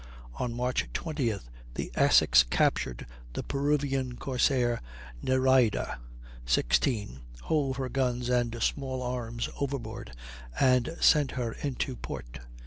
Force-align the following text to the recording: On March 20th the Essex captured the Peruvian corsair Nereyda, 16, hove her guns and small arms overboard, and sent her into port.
On 0.39 0.55
March 0.55 0.91
20th 0.93 1.43
the 1.75 1.91
Essex 1.93 2.41
captured 2.41 3.05
the 3.33 3.43
Peruvian 3.43 4.15
corsair 4.17 4.81
Nereyda, 5.21 5.99
16, 6.43 7.19
hove 7.43 7.75
her 7.77 7.87
guns 7.89 8.27
and 8.27 8.59
small 8.63 9.03
arms 9.03 9.47
overboard, 9.59 10.15
and 10.59 10.97
sent 10.99 11.29
her 11.37 11.51
into 11.51 11.95
port. 11.95 12.39